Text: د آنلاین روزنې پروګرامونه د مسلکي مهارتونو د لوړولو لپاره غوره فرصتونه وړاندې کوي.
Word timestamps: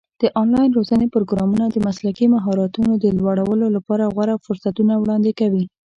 د 0.21 0.23
آنلاین 0.41 0.69
روزنې 0.77 1.07
پروګرامونه 1.15 1.65
د 1.69 1.75
مسلکي 1.87 2.25
مهارتونو 2.35 2.91
د 3.03 3.05
لوړولو 3.19 3.67
لپاره 3.75 4.11
غوره 4.13 4.35
فرصتونه 4.45 4.93
وړاندې 4.97 5.31
کوي. 5.39 5.65